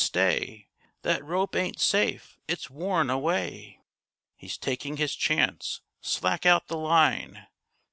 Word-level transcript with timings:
Stay! 0.00 0.68
That 1.02 1.24
rope 1.24 1.56
ain't 1.56 1.80
safe! 1.80 2.38
It's 2.46 2.70
worn 2.70 3.10
away! 3.10 3.80
He's 4.36 4.56
taking 4.56 4.96
his 4.96 5.16
chance, 5.16 5.80
Slack 6.00 6.46
out 6.46 6.68
the 6.68 6.76
line! 6.78 7.48